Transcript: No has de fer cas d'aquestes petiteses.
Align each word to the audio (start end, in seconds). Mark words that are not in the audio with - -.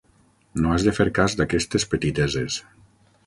No 0.63 0.71
has 0.75 0.85
de 0.87 0.93
fer 0.99 1.05
cas 1.19 1.37
d'aquestes 1.41 1.87
petiteses. 1.93 2.57